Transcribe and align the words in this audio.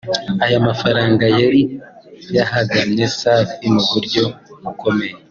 Aya 0.45 0.57
mafaranga 0.67 1.25
yari 1.39 1.61
yahagamye 2.35 3.03
Safi 3.19 3.65
mu 3.75 3.83
buryo 3.91 4.23
bukomeye 4.61 5.13